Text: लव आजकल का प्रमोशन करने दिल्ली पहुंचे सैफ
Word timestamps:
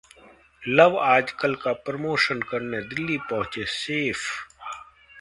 लव 0.63 0.97
आजकल 0.99 1.53
का 1.55 1.73
प्रमोशन 1.83 2.41
करने 2.51 2.81
दिल्ली 2.87 3.17
पहुंचे 3.29 3.65
सैफ 3.69 4.27